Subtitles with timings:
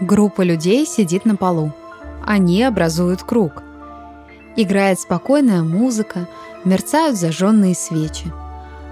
[0.00, 1.72] Группа людей сидит на полу.
[2.24, 3.64] Они образуют круг.
[4.54, 6.28] Играет спокойная музыка,
[6.64, 8.32] мерцают зажженные свечи.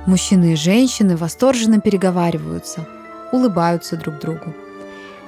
[0.05, 2.89] Мужчины и женщины восторженно переговариваются,
[3.31, 4.53] улыбаются друг другу.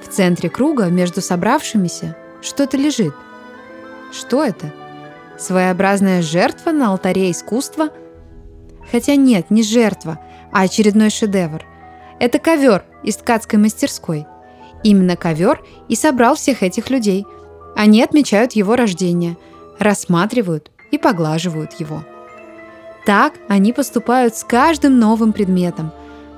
[0.02, 3.14] В центре круга между собравшимися что-то лежит.
[4.12, 4.72] Что это?
[5.38, 7.90] Своеобразная жертва на алтаре искусства?
[8.90, 10.18] Хотя нет, не жертва,
[10.50, 11.64] а очередной шедевр.
[12.18, 14.26] Это ковер из ткацкой мастерской–
[14.82, 17.26] Именно ковер и собрал всех этих людей.
[17.76, 19.36] Они отмечают его рождение,
[19.78, 22.02] рассматривают и поглаживают его.
[23.04, 25.92] Так они поступают с каждым новым предметом,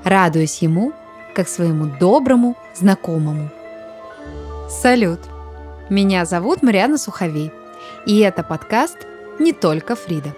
[0.05, 0.92] радуясь ему,
[1.34, 3.50] как своему доброму знакомому.
[4.69, 5.20] Салют!
[5.88, 7.50] Меня зовут Мариана Суховей,
[8.06, 8.98] и это подкаст
[9.41, 10.34] «Не только Фрида».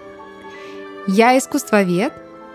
[1.05, 2.13] Я искусствовед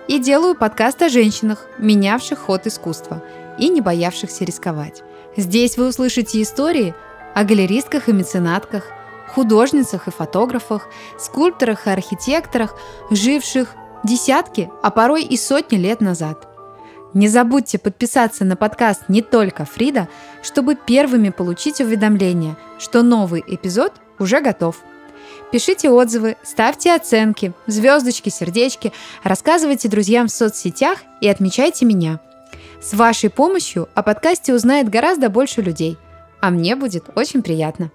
[0.08, 3.22] и делаю подкаст о женщинах, менявших ход искусства
[3.58, 5.02] и не боявшихся рисковать.
[5.36, 6.94] Здесь вы услышите истории
[7.34, 8.84] о галеристках и меценатках,
[9.28, 10.88] художницах и фотографах,
[11.19, 12.74] скульпторах и архитекторах,
[13.10, 13.74] живших
[14.05, 16.48] десятки, а порой и сотни лет назад.
[17.14, 20.08] Не забудьте подписаться на подкаст «Не только Фрида»,
[20.42, 24.77] чтобы первыми получить уведомление, что новый эпизод уже готов.
[25.50, 32.20] Пишите отзывы, ставьте оценки, звездочки, сердечки, рассказывайте друзьям в соцсетях и отмечайте меня–
[32.80, 35.96] с вашей помощью о подкасте узнает гораздо больше людей,
[36.40, 37.90] а мне будет очень приятно.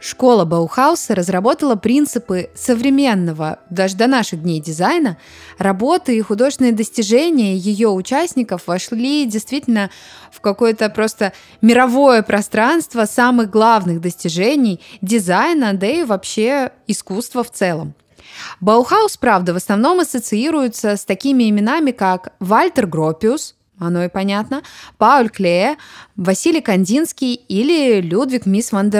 [0.00, 5.16] Школа Баухауса разработала принципы современного, даже до наших дней дизайна.
[5.56, 9.88] Работы и художественные достижения ее участников вошли действительно
[10.30, 11.32] в какое-то просто
[11.62, 17.94] мировое пространство самых главных достижений дизайна, да и вообще искусства в целом.
[18.60, 24.62] Баухаус, правда, в основном ассоциируется с такими именами, как Вальтер Гропиус, оно и понятно,
[24.98, 25.76] Пауль Клее,
[26.16, 28.92] Василий Кандинский или Людвиг Мис ван.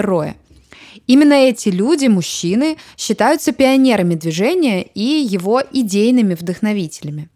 [1.07, 7.29] Именно эти люди, мужчины, считаются пионерами движения и его идейными вдохновителями.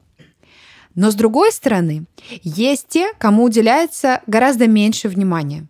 [0.96, 2.06] Но с другой стороны,
[2.44, 5.68] есть те, кому уделяется гораздо меньше внимания.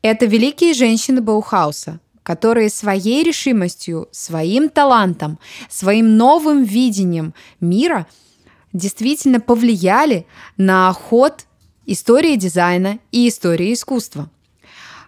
[0.00, 5.38] Это великие женщины Баухауса, которые своей решимостью, своим талантом,
[5.68, 8.08] своим новым видением мира
[8.72, 10.26] действительно повлияли
[10.56, 11.46] на ход
[11.86, 14.28] истории дизайна и истории искусства.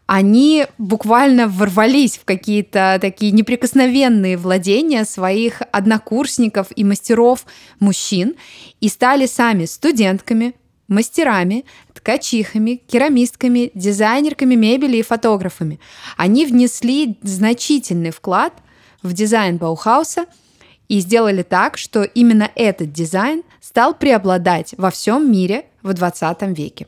[0.07, 7.47] Они буквально ворвались в какие-то такие неприкосновенные владения своих однокурсников и мастеров
[7.81, 8.37] мужчин
[8.81, 10.55] и стали сами студентками,
[10.89, 15.79] мастерами, ткачихами, керамистками, дизайнерками мебели и фотографами.
[16.17, 18.55] Они внесли значительный вклад
[19.03, 20.27] в дизайн Баухауса
[20.89, 26.87] и сделали так, что именно этот дизайн стал преобладать во всем мире в 20 веке.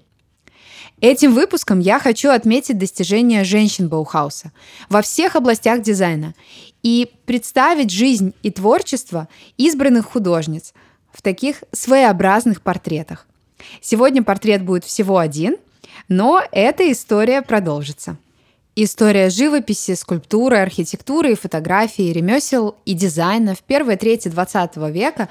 [1.00, 4.52] Этим выпуском я хочу отметить достижения женщин Баухауса
[4.90, 6.34] во всех областях дизайна
[6.82, 10.74] и представить жизнь и творчество избранных художниц
[11.10, 13.26] в таких своеобразных портретах.
[13.80, 15.56] Сегодня портрет будет всего один,
[16.08, 18.18] но эта история продолжится.
[18.76, 25.28] История живописи, скульптуры, архитектуры фотографии, ремесел и дизайна в первой трети 20 века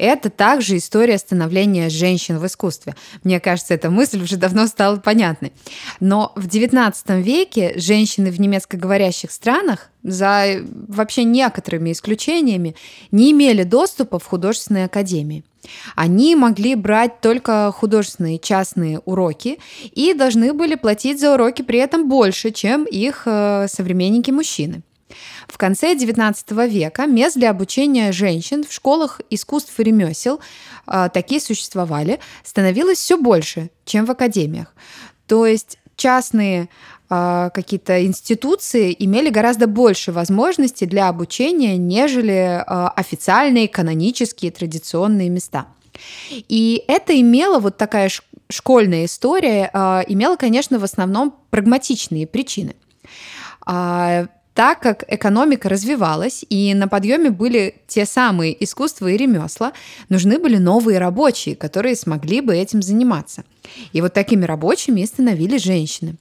[0.00, 2.94] это также история становления женщин в искусстве.
[3.22, 5.52] Мне кажется, эта мысль уже давно стала понятной.
[6.00, 12.74] Но в XIX веке женщины в немецкоговорящих странах, за вообще некоторыми исключениями,
[13.10, 15.44] не имели доступа в художественные академии.
[15.94, 19.58] Они могли брать только художественные частные уроки
[19.92, 24.82] и должны были платить за уроки при этом больше, чем их э, современники-мужчины.
[25.48, 30.40] В конце XIX века мест для обучения женщин в школах искусств и ремесел,
[30.86, 34.74] э, такие существовали, становилось все больше, чем в академиях.
[35.26, 36.68] То есть частные
[37.08, 45.66] э, какие-то институции имели гораздо больше возможностей для обучения, нежели э, официальные, канонические, традиционные места.
[46.30, 48.10] И это имело вот такая
[48.48, 49.70] школьная история,
[50.08, 52.74] имела, конечно, в основном прагматичные причины.
[54.54, 59.72] Так как экономика развивалась и на подъеме были те самые искусства и ремесла,
[60.08, 63.44] нужны были новые рабочие, которые смогли бы этим заниматься.
[63.92, 66.16] И вот такими рабочими становились женщины.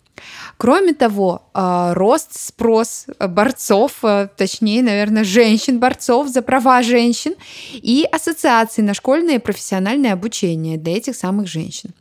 [0.57, 7.35] Кроме того, а, рост спрос борцов, а, точнее, наверное, женщин-борцов за права женщин
[7.73, 11.91] и ассоциации на школьное и профессиональное обучение для этих самых женщин.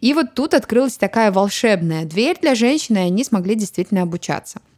[0.00, 4.60] И вот тут открылась такая волшебная дверь для женщин, и они смогли действительно обучаться–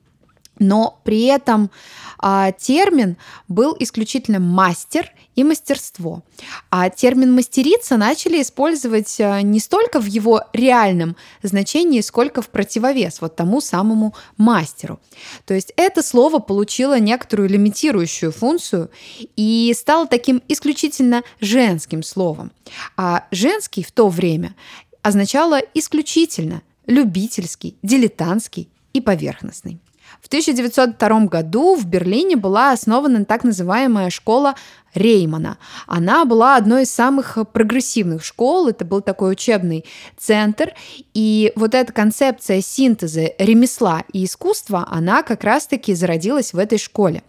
[0.58, 1.70] но при этом
[2.18, 3.16] а, термин
[3.48, 6.22] был исключительно мастер и мастерство.
[6.70, 13.20] А термин мастерица начали использовать а, не столько в его реальном значении, сколько в противовес
[13.20, 14.98] вот тому самому мастеру.
[15.44, 18.90] То есть это слово получило некоторую лимитирующую функцию
[19.36, 22.52] и стало таким исключительно женским словом.
[22.96, 24.54] А женский в то время
[25.02, 29.78] означало исключительно любительский, дилетантский и поверхностный.
[30.26, 34.56] В 1902 году в Берлине была основана так называемая школа
[34.92, 35.56] Реймана.
[35.86, 39.84] Она была одной из самых прогрессивных школ, это был такой учебный
[40.18, 40.72] центр,
[41.14, 47.22] и вот эта концепция синтеза ремесла и искусства, она как раз-таки зародилась в этой школе.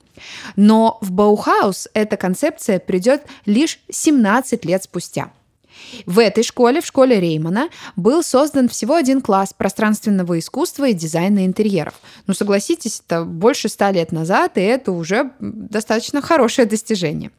[0.55, 5.29] Но в Баухаус эта концепция придет лишь 17 лет спустя.
[6.05, 11.45] В этой школе, в школе Реймана, был создан всего один класс пространственного искусства и дизайна
[11.45, 11.95] интерьеров.
[12.27, 17.31] Ну, согласитесь, это больше ста лет назад, и это уже достаточно хорошее достижение.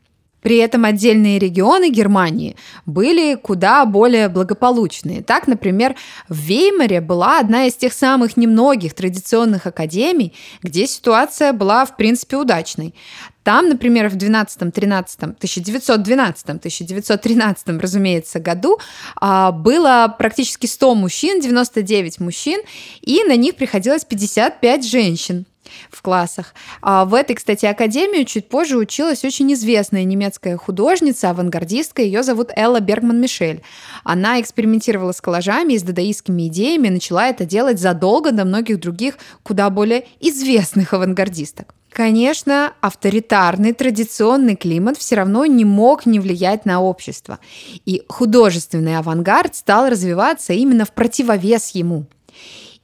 [0.42, 2.56] При этом отдельные регионы Германии
[2.86, 5.22] были куда более благополучные.
[5.22, 5.96] Так, например,
[6.28, 10.32] в Веймаре была одна из тех самых немногих традиционных академий,
[10.62, 12.94] где ситуация была, в принципе, удачной.
[13.42, 18.78] Там, например, в 12-13, 1912-1913, разумеется, году
[19.16, 22.60] а, было практически 100 мужчин, 99 мужчин,
[23.00, 25.46] и на них приходилось 55 женщин
[25.90, 26.54] в классах.
[26.82, 32.50] А в этой, кстати, академии чуть позже училась очень известная немецкая художница, авангардистка, ее зовут
[32.56, 33.62] Элла Бергман-Мишель.
[34.04, 39.18] Она экспериментировала с коллажами и с дадаистскими идеями, начала это делать задолго до многих других,
[39.42, 41.74] куда более известных авангардисток.
[41.90, 47.38] Конечно, авторитарный традиционный климат все равно не мог не влиять на общество.
[47.86, 52.06] И художественный авангард стал развиваться именно в противовес ему.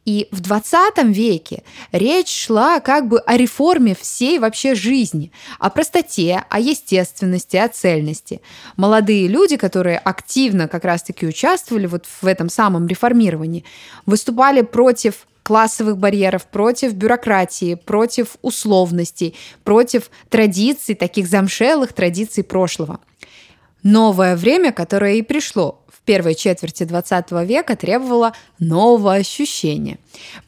[0.05, 6.45] И в 20 веке речь шла как бы о реформе всей вообще жизни, о простоте,
[6.51, 8.43] о естественности, о цельности.
[8.77, 13.65] Молодые люди, которые активно как раз-таки участвовали вот в этом самом реформировании,
[14.05, 23.01] выступали против классовых барьеров, против бюрократии, против условностей, против традиций, таких замшелых традиций прошлого.
[23.83, 29.99] Новое время, которое и пришло первой четверти 20 века требовала нового ощущения.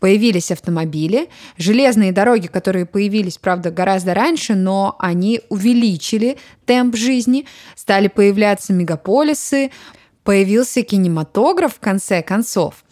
[0.01, 8.09] Появились автомобили, железные дороги, которые появились, правда, гораздо раньше, но они увеличили темп жизни, стали
[8.09, 9.71] появляться мегаполисы,
[10.25, 12.85] появился кинематограф в конце концов.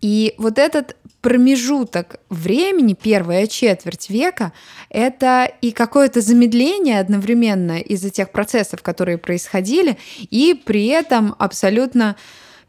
[0.00, 4.52] И вот этот промежуток времени, первая четверть века,
[4.88, 12.16] это и какое-то замедление одновременно из-за тех процессов, которые происходили, и при этом абсолютно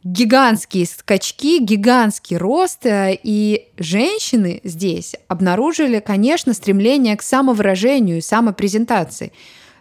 [0.03, 9.31] гигантские скачки, гигантский рост, э, и женщины здесь обнаружили, конечно, стремление к самовыражению самопрезентации.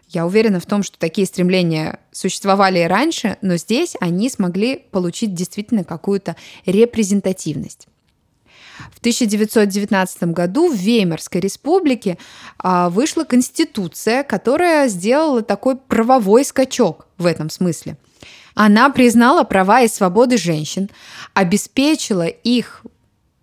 [0.09, 5.35] Я уверена в том, что такие стремления существовали и раньше, но здесь они смогли получить
[5.35, 7.87] действительно какую-то репрезентативность.
[8.93, 12.19] В 1919 году в Веймарской республике
[12.59, 17.97] а, вышла конституция, которая сделала такой правовой скачок в этом смысле.
[18.55, 20.91] Она признала права и свободы женщин,
[21.35, 22.85] обеспечила их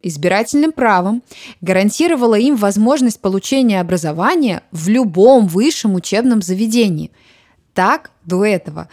[0.02, 1.24] избирательным правом,
[1.62, 7.12] гарантировала им возможность получения образования в любом высшем учебном заведении.
[7.74, 8.90] Так до этого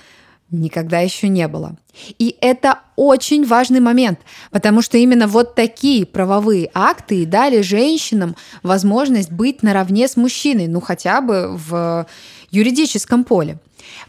[0.60, 1.76] никогда еще не было.
[2.18, 4.20] И это очень важный момент,
[4.50, 10.66] потому что именно вот такие правовые акты и дали женщинам возможность быть наравне с мужчиной,
[10.66, 12.06] ну хотя бы в
[12.50, 13.58] юридическом поле.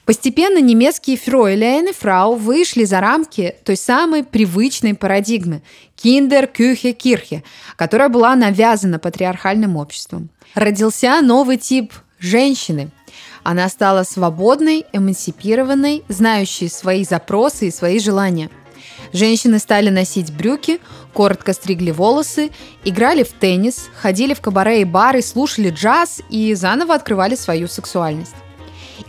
[0.06, 5.62] Постепенно немецкие фройляйны фрау вышли за рамки той самой привычной парадигмы
[5.96, 7.44] «Киндер, Кюхе, Кирхе»,
[7.76, 10.30] которая была навязана патриархальным обществом.
[10.54, 12.90] Родился новый тип женщины–
[13.44, 18.50] она стала свободной, эмансипированной, знающей свои запросы и свои желания.
[19.14, 20.80] Женщины стали носить брюки,
[21.14, 22.52] коротко стригли волосы,
[22.84, 28.36] играли в теннис, ходили в кабаре и бары, слушали джаз и заново открывали свою сексуальность.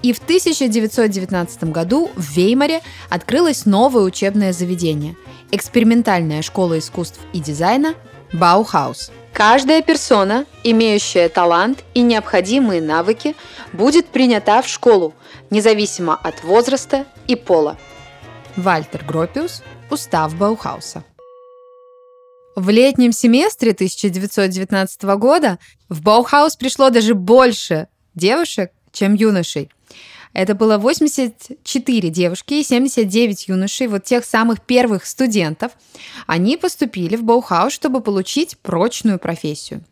[0.03, 5.17] И в 1919 году в Веймаре открылось новое учебное заведение–
[5.51, 7.95] экспериментальная школа искусств и дизайна
[8.33, 13.37] Баухаус– Каждая персона, имеющая талант и необходимые навыки,
[13.75, 15.13] будет принята в школу,
[15.51, 17.77] независимо от возраста и пола.
[18.57, 21.05] Вальтер Гропиус, Устав Баухауса.
[22.55, 25.59] В летнем семестре 1919 года
[25.91, 29.71] в Баухаус пришло даже больше девушек, чем юношей.
[30.37, 35.73] Это было 84 девушки и 79 юношей, вот тех самых первых студентов.
[36.27, 39.83] Они поступили в Баухаус, чтобы получить прочную профессию.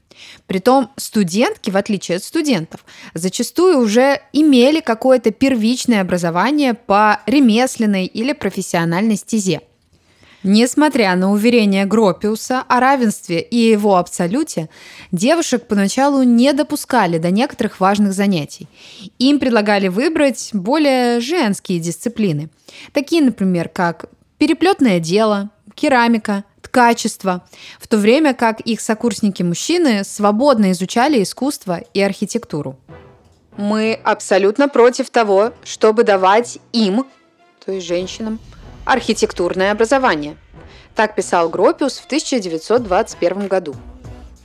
[0.47, 2.85] Притом студентки, в отличие от студентов,
[3.15, 9.63] зачастую уже имели какое-то первичное образование по ремесленной или профессиональной стезе.
[10.47, 14.69] Несмотря на уверения Гропиуса о равенстве и его абсолюте,
[15.11, 18.69] девушек поначалу не допускали до некоторых важных занятий.
[19.19, 22.51] Им предлагали выбрать более женские дисциплины,
[22.93, 24.05] такие, например, как
[24.37, 27.47] переплетное дело, керамика, ткачество,
[27.81, 32.79] в то время как их сокурсники-мужчины свободно изучали искусство и архитектуру.
[33.57, 37.07] Мы абсолютно против того, чтобы давать им,
[37.65, 38.39] то есть женщинам,
[38.85, 40.37] архитектурное образование.
[40.95, 43.75] Так писал Гропиус в 1921 году.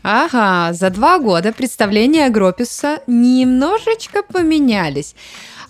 [0.01, 5.13] Ага, за два года представления Гропиуса немножечко поменялись.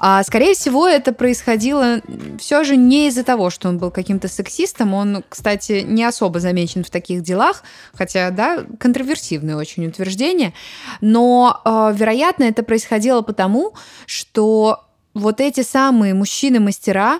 [0.01, 1.99] А, скорее всего, это происходило
[2.39, 4.93] все же не из-за того, что он был каким-то сексистом.
[4.93, 10.53] Он, кстати, не особо замечен в таких делах, хотя, да, контроверсивное очень утверждение.
[11.01, 13.73] Но, э, вероятно, это происходило потому,
[14.05, 17.19] что вот эти самые мужчины-мастера,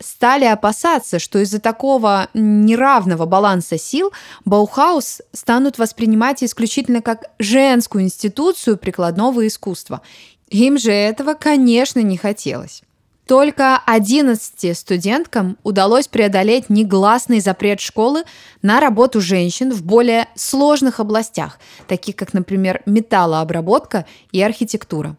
[0.00, 4.12] стали опасаться, что из-за такого неравного баланса сил
[4.44, 10.00] Баухаус станут воспринимать исключительно как женскую институцию прикладного искусства.
[10.48, 12.82] Им же этого, конечно, не хотелось.
[13.26, 18.24] Только 11 студенткам удалось преодолеть негласный запрет школы
[18.60, 25.16] на работу женщин в более сложных областях, таких как, например, металлообработка и архитектура.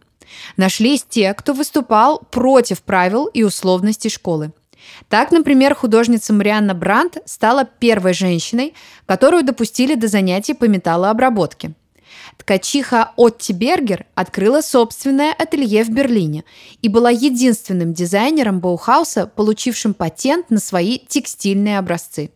[0.58, 4.52] Нашлись те, кто выступал против правил и условностей школы.
[5.10, 8.74] Так, например, художница Марианна Брандт стала первой женщиной,
[9.06, 11.74] которую допустили до занятий по металлообработке.
[12.38, 16.44] Ткачиха Отти Бергер открыла собственное ателье в Берлине
[16.82, 22.32] и была единственным дизайнером Баухауса, получившим патент на свои текстильные образцы.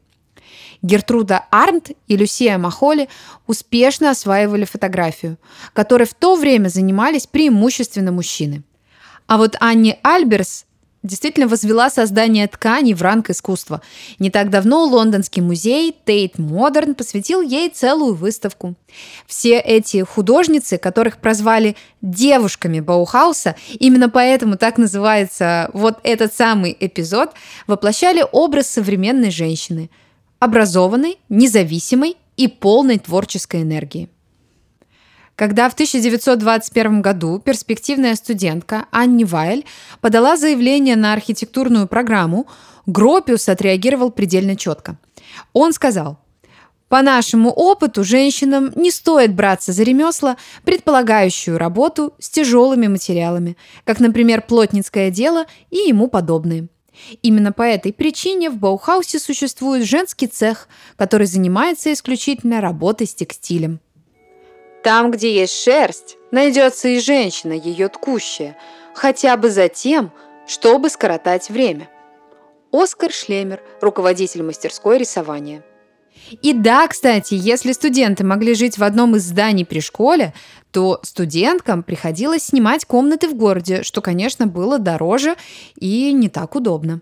[0.82, 3.10] Гертруда Арнт и Люсия Махоли
[3.48, 5.38] успешно осваивали фотографию,
[5.74, 8.64] которой в то время занимались преимущественно мужчины.
[9.28, 10.66] А вот Анни Альберс
[11.06, 13.82] действительно возвела создание тканей в ранг искусства.
[14.20, 18.76] Не так давно лондонский музей Тейт Модерн посвятил ей целую выставку.
[19.28, 27.32] Все эти художницы, которых прозвали девушками Баухауса, именно поэтому так называется вот этот самый эпизод,
[27.68, 29.90] воплощали образ современной женщины,
[30.40, 34.10] образованной, независимой и полной творческой энергии.
[35.36, 39.66] Когда в 1921 году перспективная студентка Анни Вайль
[40.00, 42.48] подала заявление на архитектурную программу,
[42.86, 44.98] Гропиус отреагировал предельно четко.
[45.52, 46.20] Он сказал,
[46.88, 54.00] по нашему опыту, женщинам не стоит браться за ремесла, предполагающую работу с тяжелыми материалами, как,
[54.00, 56.70] например, плотницкое дело и ему подобные.
[57.22, 63.82] Именно по этой причине в Баухаусе существует женский цех, который занимается исключительно работой с текстилем.
[64.86, 68.56] Там, где есть шерсть, найдется и женщина, ее ткущая,
[68.94, 70.12] хотя бы за тем,
[70.46, 71.90] чтобы скоротать время.
[72.72, 75.64] Оскар Шлемер, руководитель мастерской рисования.
[76.44, 80.36] И да, кстати, если студенты могли жить в одном из зданий при школе,
[80.70, 85.36] то студенткам приходилось снимать комнаты в городе, что, конечно, было дороже
[85.80, 87.02] и не так удобно.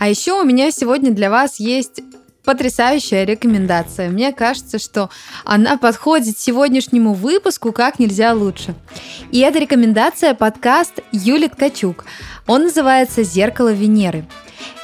[0.00, 2.02] А еще у меня сегодня для вас есть
[2.44, 4.08] потрясающая рекомендация.
[4.10, 5.10] Мне кажется, что
[5.44, 8.74] она подходит сегодняшнему выпуску как нельзя лучше.
[9.30, 12.04] И эта рекомендация подкаст Юли Ткачук.
[12.46, 14.24] Он называется «Зеркало Венеры».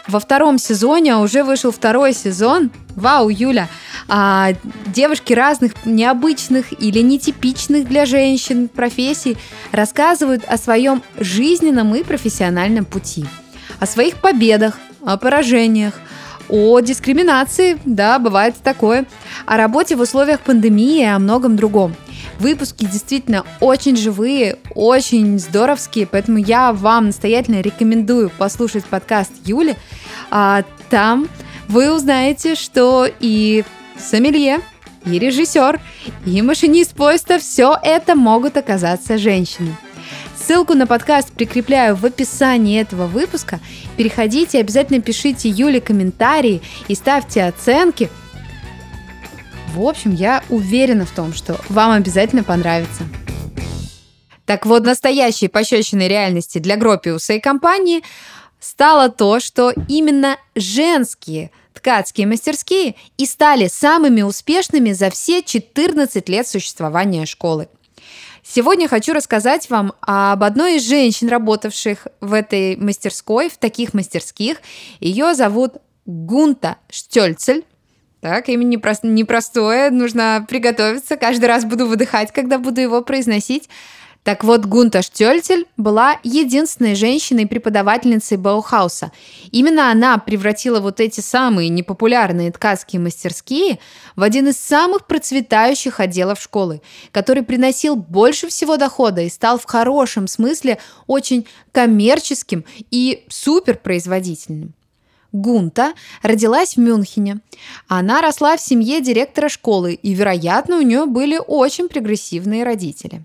[0.07, 3.69] Во втором сезоне, а уже вышел второй сезон, вау, Юля,
[4.09, 4.53] а,
[4.87, 9.37] девушки разных необычных или нетипичных для женщин профессий
[9.71, 13.27] рассказывают о своем жизненном и профессиональном пути,
[13.81, 15.93] о своих победах, о поражениях,
[16.49, 19.07] о дискриминации, да, бывает такое,
[19.47, 21.95] о работе в условиях пандемии и о многом другом.
[22.39, 29.75] Выпуски действительно очень живые, очень здоровские, поэтому я вам настоятельно рекомендую послушать подкаст Юли.
[30.31, 31.29] А, там
[31.69, 33.65] вы узнаете, что и
[33.99, 34.61] сомелье,
[35.05, 35.81] и режиссер,
[36.27, 39.75] и машинист поезда все это могут оказаться женщины.
[40.39, 43.61] Ссылку на подкаст прикрепляю в описании этого выпуска.
[43.97, 48.09] Переходите, обязательно пишите Юле комментарии и ставьте оценки.
[49.75, 53.03] В общем, я уверена в том, что вам обязательно понравится.
[54.47, 58.03] Так вот, настоящей пощечиной реальности для Гропиуса и компании
[58.61, 66.47] стало то, что именно женские ткацкие мастерские и стали самыми успешными за все 14 лет
[66.47, 67.69] существования школы.
[68.51, 74.63] Сегодня хочу рассказать вам об одной из женщин, работавших в этой мастерской, в таких мастерских.
[75.01, 75.75] Ее зовут
[76.07, 77.67] Гунта Штельцель.
[78.23, 81.19] Так, имя непростое, нужно приготовиться.
[81.19, 83.69] Каждый раз буду выдыхать, когда буду его произносить.
[84.29, 89.11] Так вот, Гунта Штельцель была единственной женщиной-преподавательницей Баухауса.
[89.53, 93.79] Именно она превратила вот эти самые непопулярные ткацкие мастерские
[94.17, 99.65] в один из самых процветающих отделов школы, который приносил больше всего дохода и стал в
[99.65, 104.75] хорошем смысле очень коммерческим и суперпроизводительным.
[105.33, 107.39] Гунта родилась в Мюнхене.
[107.87, 113.25] Она росла в семье директора школы, и, вероятно, у нее были очень прогрессивные родители.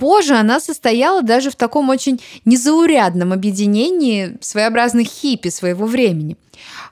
[0.00, 6.36] Позже она состояла даже в таком очень незаурядном объединении своеобразных хиппи своего времени.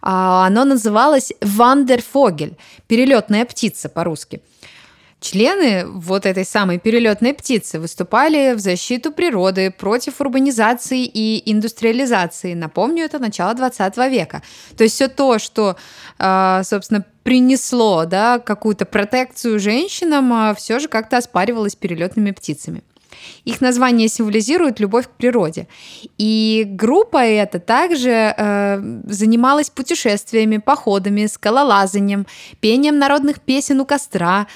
[0.02, 4.42] А, оно называлось «Вандерфогель»– «перелетная птица» по-русски–
[5.20, 12.54] Члены вот этой самой перелетной птицы выступали в защиту природы, против урбанизации и индустриализации.
[12.54, 14.42] Напомню, это начало 20 века.
[14.76, 15.76] То есть все то, что,
[16.20, 22.84] а, собственно, принесло да, какую-то протекцию женщинам, а, все же как-то оспаривалось перелетными птицами.
[23.44, 25.68] Их название символизирует любовь к природе.
[26.18, 32.26] И группа эта также э, занималась путешествиями, походами, скалолазанием,
[32.60, 34.46] пением народных песен у костра,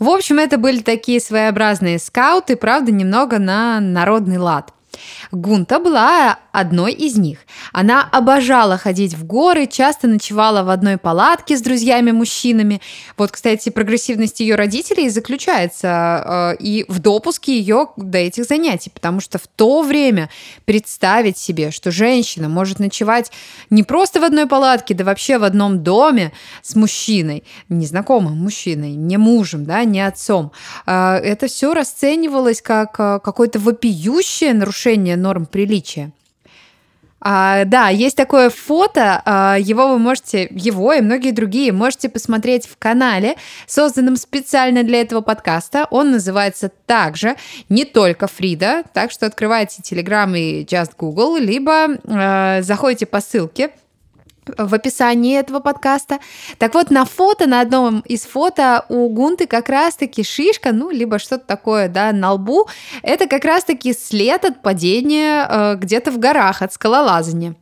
[0.00, 4.72] в общем, это были такие своеобразные скауты, правда, немного на народный лад.
[5.32, 7.38] Гунта была одной из них.
[7.72, 12.80] Она обожала ходить в горы, часто ночевала в одной палатке с друзьями-мужчинами.
[13.16, 19.20] Вот, кстати, прогрессивность ее родителей заключается э, и в допуске ее до этих занятий, потому
[19.20, 20.30] что в то время
[20.64, 23.30] представить себе, что женщина может ночевать
[23.70, 26.32] не просто в одной палатке, да вообще в одном доме
[26.62, 30.50] с мужчиной, незнакомым мужчиной, не мужем, да, не отцом,
[30.86, 36.12] э, это все расценивалось как э, какое-то вопиющее нарушение норм приличия.
[37.22, 42.66] А, да, есть такое фото, а, его вы можете, его и многие другие можете посмотреть
[42.66, 43.36] в канале,
[43.66, 45.86] созданном специально для этого подкаста.
[45.90, 47.36] Он называется также
[47.68, 53.70] «Не только Фрида», так что открывайте Telegram и Just Google, либо а, заходите по ссылке
[54.56, 56.18] в описании этого подкаста.
[56.58, 61.18] Так вот, на фото, на одном из фото у Гунты как раз-таки шишка, ну, либо
[61.18, 62.68] что-то такое, да, на лбу.
[63.02, 67.54] Это как раз-таки след от падения э, где-то в горах, от скалолазания.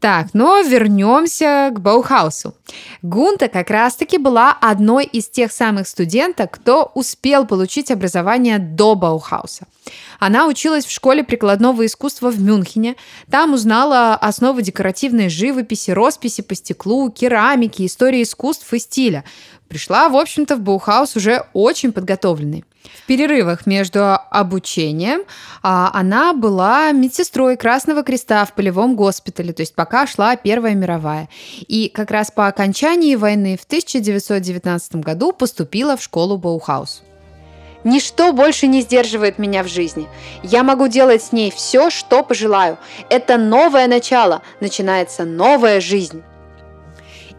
[0.00, 2.54] Так, но вернемся к Баухаусу.
[3.02, 9.66] Гунта как раз-таки была одной из тех самых студенток, кто успел получить образование до Баухауса.
[10.18, 12.96] Она училась в школе прикладного искусства в Мюнхене.
[13.30, 19.24] Там узнала основы декоративной живописи, росписи по стеклу, керамики, истории искусств и стиля.
[19.68, 22.64] Пришла, в общем-то, в Баухаус уже очень подготовленной.
[22.82, 25.22] В перерывах между обучением
[25.62, 31.28] а, она была медсестрой Красного Креста в полевом госпитале, то есть пока шла Первая мировая.
[31.60, 37.02] И как раз по окончании войны в 1919 году поступила в школу Баухаус.
[37.84, 40.06] Ничто больше не сдерживает меня в жизни.
[40.42, 42.78] Я могу делать с ней все, что пожелаю.
[43.08, 46.22] Это новое начало, начинается новая жизнь.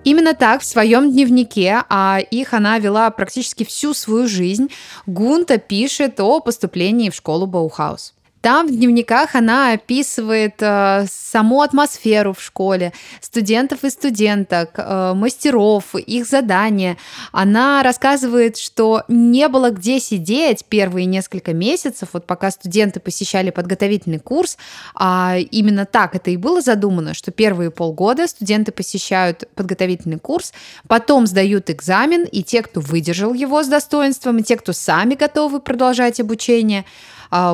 [0.03, 4.69] Именно так в своем дневнике, а их она вела практически всю свою жизнь,
[5.05, 8.13] Гунта пишет о поступлении в школу Баухаус.
[8.41, 15.93] Там в дневниках она описывает э, саму атмосферу в школе, студентов и студенток, э, мастеров,
[15.93, 16.97] их задания.
[17.31, 24.19] Она рассказывает, что не было где сидеть первые несколько месяцев, вот пока студенты посещали подготовительный
[24.19, 24.57] курс,
[24.95, 30.51] а именно так это и было задумано, что первые полгода студенты посещают подготовительный курс,
[30.87, 35.59] потом сдают экзамен, и те, кто выдержал его с достоинством, и те, кто сами готовы
[35.59, 36.85] продолжать обучение–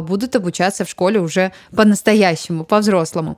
[0.02, 3.38] будут обучаться в школе уже по-настоящему, по-взрослому.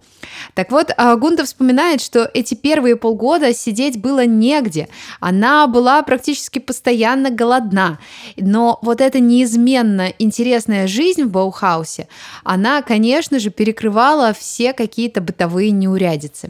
[0.53, 4.87] Так вот, а, Гунда вспоминает, что эти первые полгода сидеть было негде.
[5.19, 7.99] Она была практически постоянно голодна.
[8.37, 12.07] Но вот эта неизменно интересная жизнь в Баухаусе,
[12.43, 16.49] она, конечно же, перекрывала все какие-то бытовые неурядицы.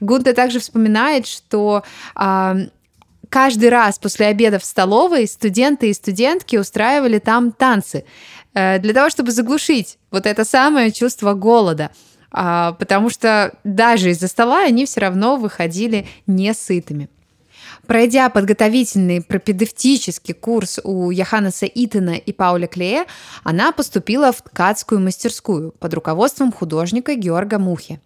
[0.00, 1.82] Гунда также вспоминает, что
[2.14, 2.56] а,
[3.30, 8.04] каждый раз после обеда в столовой студенты и студентки устраивали там танцы.
[8.54, 11.90] Э, для того, чтобы заглушить вот это самое чувство голода.
[12.32, 17.08] А, потому что даже из-за стола они все равно выходили несытыми.
[17.86, 23.06] Пройдя подготовительный пропедевтический курс у Яханаса Итана и Пауля Клея,
[23.42, 28.00] она поступила в ткацкую мастерскую под руководством художника Георга Мухи.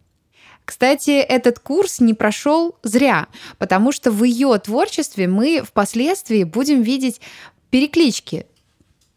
[0.64, 3.26] Кстати, этот курс не прошел зря,
[3.58, 7.20] потому что в ее творчестве мы впоследствии будем видеть
[7.68, 8.46] переклички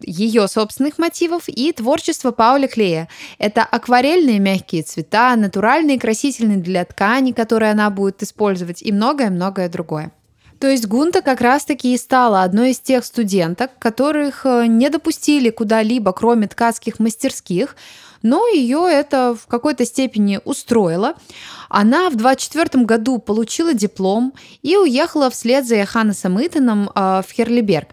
[0.02, 3.08] ее собственных мотивов и творчество Пауля Клея.
[3.40, 10.12] Это акварельные мягкие цвета, натуральные красительные для ткани, которые она будет использовать, и многое-многое другое.
[10.60, 15.52] То есть Гунта как раз-таки и стала одной из тех студенток, которых э, не допустили
[15.52, 17.76] куда-либо, кроме ткацких мастерских,
[18.24, 21.14] но ее это в какой-то степени устроило.
[21.70, 24.34] Она в 24 году получила диплом
[24.64, 27.90] и уехала вслед за Йоханнесом Итаном э, в Херлиберг.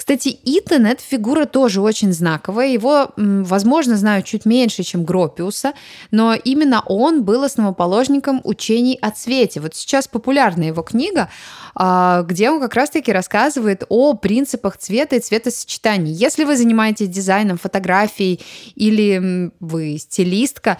[0.00, 2.68] Кстати, Итан– это фигура тоже очень знаковая.
[2.68, 5.74] Его, возможно, знают чуть меньше, чем Гропиуса,
[6.10, 9.60] но именно он был основоположником учений о цвете.
[9.60, 11.28] Вот сейчас популярна его книга,
[11.74, 16.12] а, где он как раз-таки рассказывает о принципах цвета и цветосочетаний.
[16.12, 18.40] Если вы занимаетесь дизайном, фотографией
[18.76, 20.78] или вы стилистка,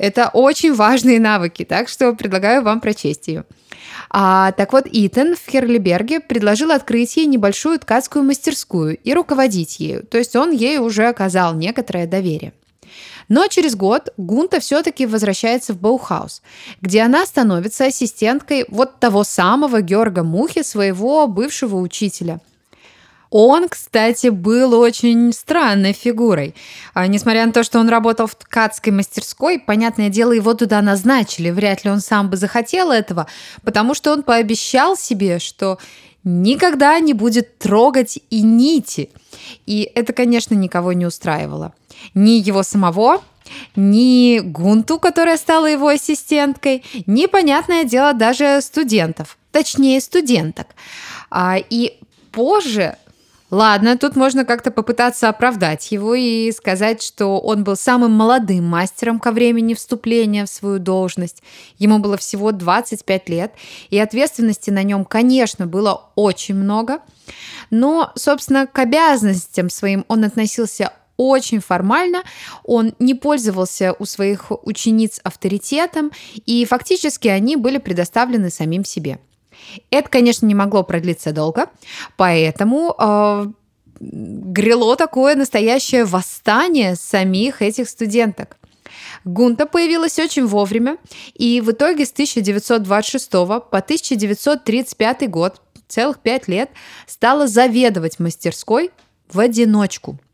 [0.00, 3.44] это очень важные навыки, так что предлагаю вам прочесть ее.
[4.08, 10.02] А, так вот, Итан в Херлиберге предложил открыть ей небольшую ткацкую мастерскую и руководить ею,
[10.04, 12.54] то есть он ей уже оказал некоторое доверие.
[13.28, 16.42] Но через год Гунта все-таки возвращается в Баухаус,
[16.80, 22.40] где она становится ассистенткой вот того самого Георга Мухи, своего бывшего учителя–
[23.30, 26.54] он, кстати, был очень странной фигурой.
[26.94, 31.50] А, несмотря на то, что он работал в ткацкой мастерской, понятное дело, его туда назначили.
[31.50, 33.28] Вряд ли он сам бы захотел этого,
[33.62, 35.78] потому что он пообещал себе, что
[36.24, 39.10] никогда не будет трогать и нити.
[39.64, 41.72] И это, конечно, никого не устраивало.
[42.14, 43.22] Ни его самого,
[43.76, 49.38] ни Гунту, которая стала его ассистенткой, ни, понятное дело, даже студентов.
[49.52, 50.66] Точнее, студенток.
[51.30, 51.98] А, и
[52.32, 52.96] позже
[53.50, 59.18] Ладно, тут можно как-то попытаться оправдать его и сказать, что он был самым молодым мастером
[59.18, 61.42] ко времени вступления в свою должность.
[61.76, 63.52] Ему было всего 25 лет,
[63.90, 67.00] и ответственности на нем, конечно, было очень много.
[67.70, 72.22] Но, собственно, к обязанностям своим он относился очень формально,
[72.64, 76.12] он не пользовался у своих учениц авторитетом,
[76.46, 79.18] и фактически они были предоставлены самим себе.
[79.90, 81.66] Это, конечно, не могло продлиться долго,
[82.16, 83.46] поэтому э,
[84.00, 88.56] грело такое настоящее восстание самих этих студенток.
[89.24, 90.96] Гунта появилась очень вовремя,
[91.34, 96.70] и в итоге с 1926 по 1935 год, целых пять лет,
[97.06, 98.90] стала заведовать мастерской
[99.30, 100.18] в одиночку–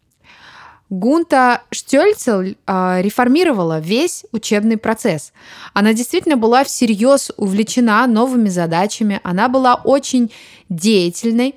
[0.89, 5.33] Гунта Штельцель э, реформировала весь учебный процесс.
[5.75, 10.31] Она действительно была всерьез увлечена новыми задачами, она была очень
[10.69, 11.57] деятельной,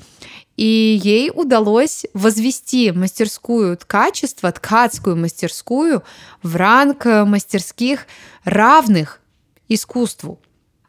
[0.58, 6.04] и ей удалось возвести мастерскую ткачество, ткацкую мастерскую
[6.42, 8.08] в ранг мастерских
[8.44, 9.22] равных
[9.70, 10.40] искусству.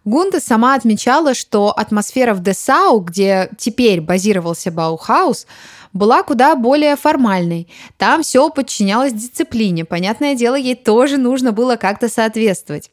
[0.05, 5.47] Гунта сама отмечала, что атмосфера в Дессау, где теперь базировался Баухаус,
[5.93, 7.69] была куда более формальной.
[7.97, 9.85] Там все подчинялось дисциплине.
[9.85, 12.91] Понятное дело, ей тоже нужно было как-то соответствовать.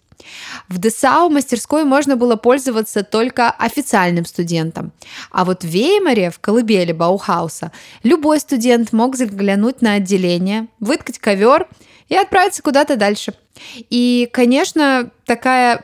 [0.68, 4.92] В Дессау мастерской можно было пользоваться только официальным студентам.
[5.32, 7.72] А вот в Веймаре, в колыбели Баухауса,
[8.04, 11.68] любой студент мог заглянуть на отделение, выткать ковер
[12.10, 13.34] и отправиться куда-то дальше.
[13.90, 15.84] И, конечно, такая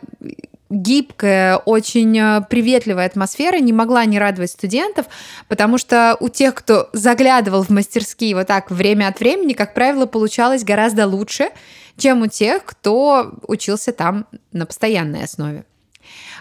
[0.74, 5.06] гибкая, очень э, приветливая атмосфера не могла не радовать студентов,
[5.48, 10.06] потому что у тех, кто заглядывал в мастерские вот так время от времени, как правило,
[10.06, 11.50] получалось гораздо лучше,
[11.98, 15.66] чем у тех, кто учился там на постоянной основе.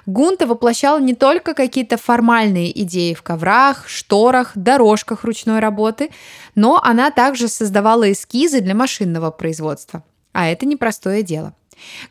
[0.06, 6.10] Гунта воплощала не только какие-то формальные идеи в коврах, шторах, дорожках ручной работы,
[6.54, 10.02] но она также создавала эскизы для машинного производства.
[10.32, 11.54] А это непростое дело.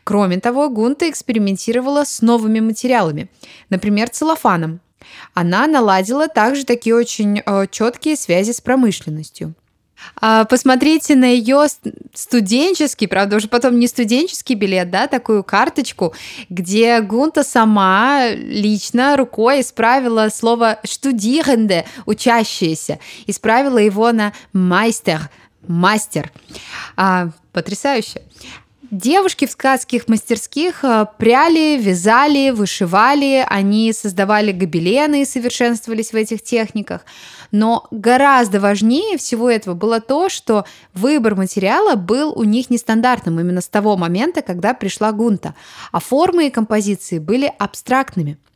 [0.04, 3.28] Кроме того, Гунта экспериментировала с новыми материалами,
[3.70, 4.80] например, целлофаном.
[5.34, 9.54] Она наладила также такие очень э, четкие связи с промышленностью.
[10.20, 11.66] А, посмотрите на ее
[12.14, 16.14] студенческий, правда, уже потом не студенческий билет, да, такую карточку,
[16.48, 25.30] где Гунта сама лично рукой исправила слово «штудиренде», учащиеся, исправила его на «майстер»,
[25.66, 26.32] мастер.
[26.96, 28.22] А, потрясающе.
[28.92, 36.42] Девушки в сказских мастерских э, пряли, вязали, вышивали, они создавали гобелены и совершенствовались в этих
[36.42, 37.06] техниках.
[37.52, 43.62] Но гораздо важнее всего этого было то, что выбор материала был у них нестандартным именно
[43.62, 45.54] с того момента, когда пришла Гунта,
[45.90, 48.36] а формы и композиции были абстрактными–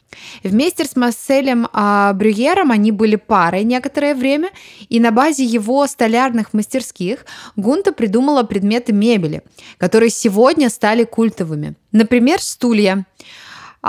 [0.42, 4.50] Вместе с Марселем а, они были парой некоторое время,
[4.88, 7.26] и на базе его столярных мастерских
[7.56, 9.42] Гунта придумала предметы мебели,
[9.78, 11.74] которые сегодня стали культовыми.
[11.92, 13.06] Например, стулья.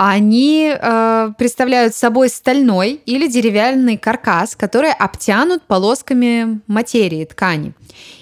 [0.00, 7.74] Они э, представляют собой стальной или деревянный каркас, который обтянут полосками материи, ткани.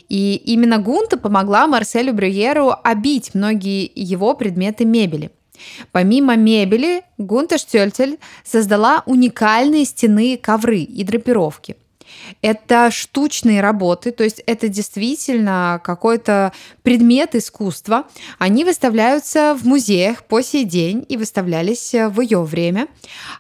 [0.09, 5.31] И именно Гунта помогла Марселю Брюеру обить многие его предметы мебели.
[5.93, 11.77] Помимо мебели, Гунта Штельцель создала уникальные стены ковры и драпировки–
[12.43, 18.07] это штучные работы, то есть это действительно какой-то предмет искусства.
[18.39, 22.89] Они выставляются в музеях по сей день и выставлялись э, в ее время.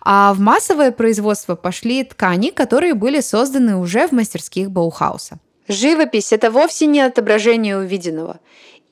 [0.01, 5.39] А в массовое производство пошли ткани, которые были созданы уже в мастерских Баухауса.
[5.69, 8.39] Живопись– это вовсе не отображение увиденного.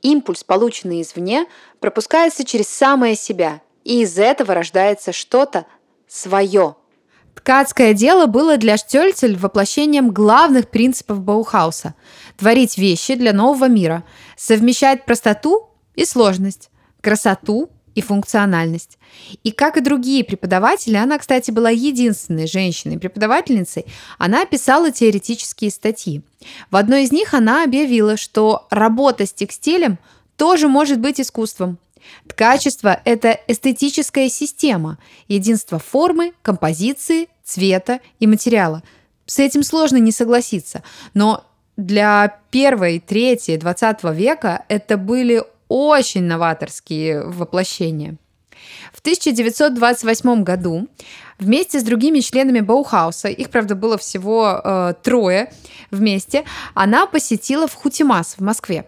[0.03, 1.47] Импульс, полученный извне,
[1.85, 5.67] пропускается через самое себя, и из этого рождается что-то
[6.09, 6.77] свое–
[7.35, 11.95] Ткацкое дело было для Штёльцель воплощением главных принципов Баухауса–
[12.39, 14.05] творить вещи для нового мира,
[14.37, 16.71] совмещать простоту и сложность,
[17.01, 18.99] красоту и функциональность.
[19.43, 23.85] И как и другие преподаватели, она, кстати, была единственной женщиной-преподавательницей,
[24.17, 26.23] она писала теоретические статьи.
[26.71, 29.99] В одной из них она объявила, что работа с текстилем
[30.37, 31.79] тоже может быть искусством,
[32.29, 38.83] Ткачество– это эстетическая система, единство формы, композиции, цвета и материала.
[39.27, 40.83] С этим сложно не согласиться,
[41.15, 41.45] но
[41.77, 48.17] для первой, третьей, 20 века это были очень новаторские воплощения.
[48.93, 50.89] В 1928 году
[51.39, 55.53] вместе с другими членами Баухауса, их, правда, было всего э, трое
[55.91, 56.45] вместе,
[56.75, 58.87] она посетила ВХУТЕМАС в Москве.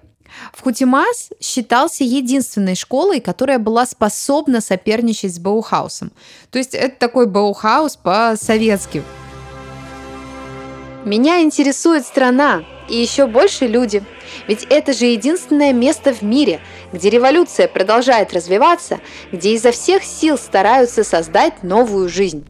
[0.52, 6.12] ВХУТЕМАС считался единственной школой, которая была способна соперничать с Баухаусом.
[6.50, 9.02] То есть это такой Баухаус по-советски.
[11.04, 14.02] Меня интересует страна и еще больше люди.
[14.48, 16.60] Ведь это же единственное место в мире,
[16.92, 22.46] где революция продолжает развиваться, где изо всех сил стараются создать новую жизнь.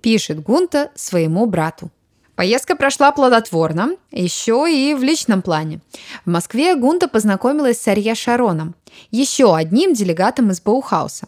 [0.00, 1.90] Пишет Гунта своему брату.
[2.38, 5.80] Поездка прошла плодотворно, еще и в личном плане.
[6.24, 8.76] В Москве Гунта познакомилась с Арье Шароном,
[9.10, 11.26] еще одним делегатом из Баухауса.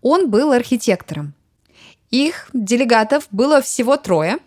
[0.00, 1.34] Он был архитектором.
[2.10, 4.38] Их делегатов было всего трое,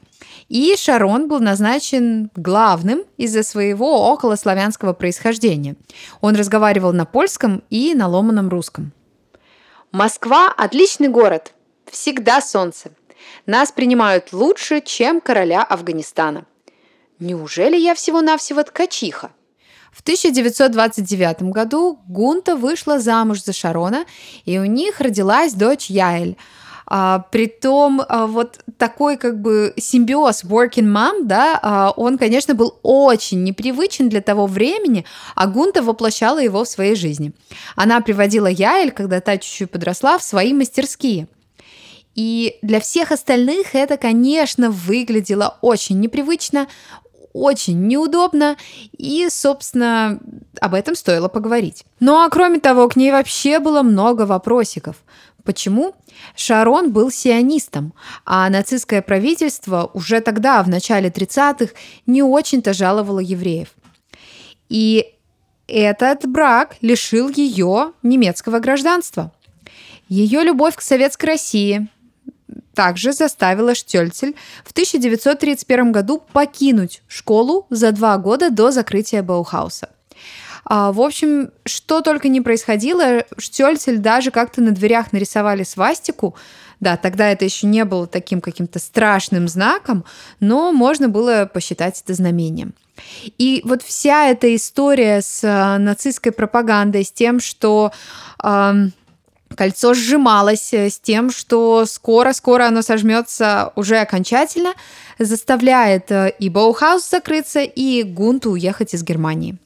[0.50, 5.78] и Шарон был назначен главным из-за своего околославянского происхождения.
[6.20, 8.92] Он разговаривал на польском и на ломаном русском.
[9.94, 11.54] «Москва– отличный город.
[11.90, 12.92] Всегда солнце.
[13.46, 16.46] Нас принимают лучше, чем короля Афганистана.
[17.20, 19.32] Неужели я всего-навсего ткачиха?
[19.92, 24.06] В 1929 году Гунта вышла замуж за Шарона,
[24.44, 26.36] и у них родилась дочь Яэль.
[26.88, 32.78] А, притом а, вот такой как бы симбиоз working mom, да, а, он, конечно, был
[32.84, 37.32] очень непривычен для того времени, а Гунта воплощала его в своей жизни.
[37.76, 41.28] Она приводила Яэль, когда та чуть-чуть подросла, в свои мастерские.
[42.16, 46.68] И для всех остальных это, конечно, выглядело очень непривычно,
[47.34, 48.56] очень неудобно,
[48.98, 50.20] и, собственно,
[50.62, 51.84] об этом стоило поговорить.
[52.00, 54.96] Ну а кроме того, к ней вообще было много вопросиков.
[55.44, 55.94] Почему?
[56.36, 57.94] Шарон был сионистом,
[58.26, 61.74] а нацистское правительство уже тогда, в начале 30-х,
[62.08, 63.68] не очень-то жаловало евреев.
[64.70, 65.14] И
[65.68, 69.32] этот брак лишил ее немецкого гражданства.
[70.08, 71.90] Ее любовь к советской России,
[72.74, 79.90] также заставила Штельцель в 1931 году покинуть школу за два года до закрытия Баухауса.
[80.66, 86.36] А, в общем, что только не происходило, Штельцель даже как-то на дверях нарисовали свастику.
[86.80, 90.04] Да, тогда это еще не было таким каким-то страшным знаком,
[90.40, 92.74] но можно было посчитать это знамением.
[93.38, 97.92] И вот вся эта история с э, нацистской пропагандой, с тем, что
[98.44, 98.74] э,
[99.56, 104.74] Кольцо сжималось э, с тем, что скоро-скоро оно сожмется уже окончательно,
[105.18, 109.58] заставляет э, и Баухаус закрыться, и Гунту уехать из Германии.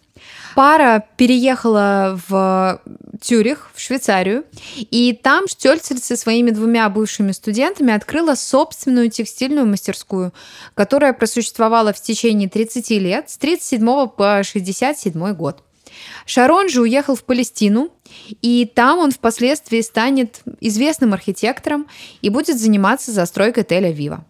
[0.55, 2.81] Пара переехала в
[3.21, 4.43] Тюрих, в Швейцарию,
[4.75, 10.33] и там Штельцель со своими двумя бывшими студентами открыла собственную текстильную мастерскую,
[10.73, 15.63] которая просуществовала в течение 30 лет, с 37 по 67 год.
[16.25, 17.89] Шарон же уехал в Палестину,
[18.41, 21.87] и там он впоследствии станет известным архитектором
[22.21, 24.21] и будет заниматься застройкой Тель-Авива.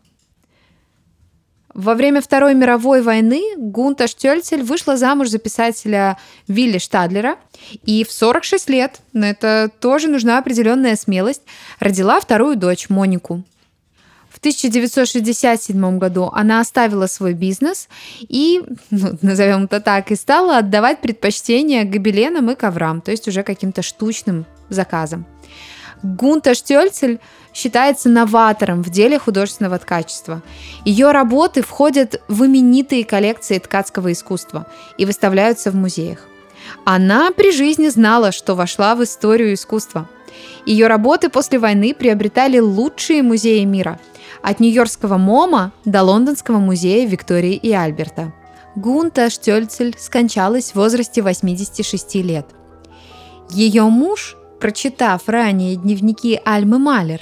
[1.73, 7.37] Во время Второй мировой войны Гунта Штельцель вышла замуж за писателя Вилли Штадлера
[7.85, 11.43] и в 46 лет, но это тоже нужна определенная смелость,
[11.79, 13.43] родила вторую дочь Монику.
[14.39, 17.89] В 1967 году она оставила свой бизнес
[18.21, 23.43] и, ну, назовем это так, и стала отдавать предпочтение гобеленам и коврам, то есть уже
[23.43, 25.25] каким-то штучным заказам.
[26.03, 27.19] Гунта Штельцель
[27.53, 30.41] считается новатором в деле художественного ткачества.
[30.85, 36.19] Ее работы входят в именитые коллекции ткацкого искусства и выставляются в музеях.
[36.85, 40.07] Она при жизни знала, что вошла в историю искусства.
[40.65, 43.99] Ее работы после войны приобретали лучшие музеи мира,
[44.41, 48.33] от Нью-Йоркского МОМА до Лондонского музея Виктории и Альберта.
[48.75, 52.45] Гунта Штельцель скончалась в возрасте 86 лет.
[53.49, 57.21] Ее муж, прочитав ранее дневники Альмы Малер,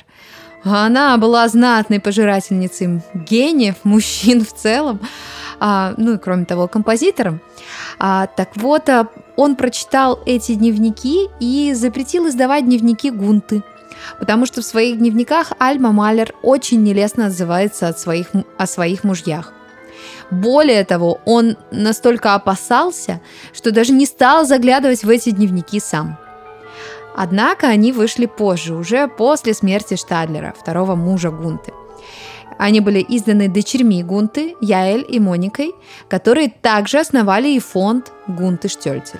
[0.64, 5.00] она была знатной пожирательницей гениев, мужчин в целом,
[5.60, 7.42] а, ну и кроме того композитором.
[8.00, 13.64] А, так вот, а, он прочитал эти дневники и запретил издавать дневники Гунты,
[14.20, 19.54] потому что в своих дневниках Альма Малер очень нелестно отзывается от своих, о своих мужьях.
[20.30, 23.22] Более того, он настолько опасался,
[23.54, 26.18] что даже не стал заглядывать в эти дневники сам.
[27.16, 31.74] Однако они вышли позже, уже после смерти Штадлера, второго мужа Гунты.
[32.60, 35.74] Они были изданы дочерьми Гунты, Яэль и Моникой,
[36.10, 39.20] которые также основали и фонд Гунты Штельцль.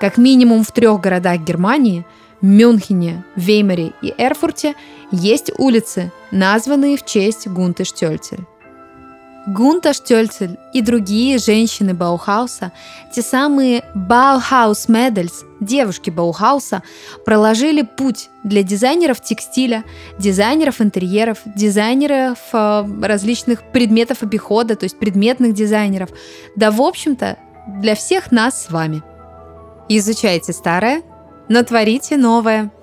[0.00, 2.04] Как минимум в трех городах Германии–
[2.40, 4.74] Мюнхене, Веймаре и Эрфурте
[5.10, 8.46] есть улицы, названные в честь Гунты Штельцль.
[9.48, 12.70] Гунта Штельцль и другие женщины Баухауса,
[13.14, 16.82] те самые Bauhaus Mädels, девушки Баухауса,
[17.24, 19.84] проложили путь для дизайнеров текстиля,
[20.18, 26.10] дизайнеров интерьеров, дизайнеров э, различных предметов обихода, то есть предметных дизайнеров,
[26.54, 27.38] да, в общем-то,
[27.80, 29.02] для всех нас с вами.
[29.88, 31.02] Изучайте старое,
[31.48, 32.70] но творите новое–